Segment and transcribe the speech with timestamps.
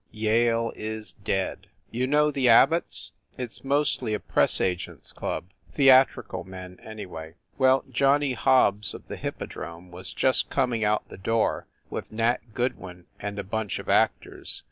[0.09, 3.13] Yale is dead!" You know the Abbots?
[3.37, 7.35] It s mostly a press agents club theatrical men, anyway.
[7.59, 13.05] Well, Johnny Hobbs of the Hippodrome was just coming out the door with Nat Goodwin
[13.19, 14.59] and a bunch of actors.